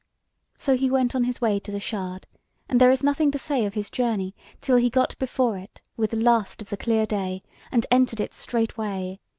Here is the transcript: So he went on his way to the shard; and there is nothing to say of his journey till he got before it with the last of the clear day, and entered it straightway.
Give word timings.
So 0.57 0.75
he 0.75 0.89
went 0.89 1.13
on 1.13 1.25
his 1.25 1.41
way 1.41 1.59
to 1.59 1.71
the 1.71 1.79
shard; 1.79 2.25
and 2.67 2.81
there 2.81 2.89
is 2.89 3.03
nothing 3.03 3.29
to 3.29 3.37
say 3.37 3.67
of 3.67 3.75
his 3.75 3.91
journey 3.91 4.33
till 4.59 4.77
he 4.77 4.89
got 4.89 5.15
before 5.19 5.59
it 5.59 5.79
with 5.95 6.09
the 6.09 6.17
last 6.17 6.59
of 6.59 6.71
the 6.71 6.75
clear 6.75 7.05
day, 7.05 7.39
and 7.71 7.85
entered 7.91 8.19
it 8.19 8.33
straightway. 8.33 9.19